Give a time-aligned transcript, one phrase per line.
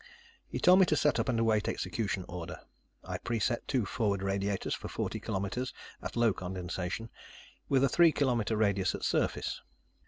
[0.47, 2.59] He told me to set up and await execution order.
[3.03, 7.11] I preset two forward radiators for forty kilometers at low condensation,
[7.69, 9.61] with a three kilometer radius at surface.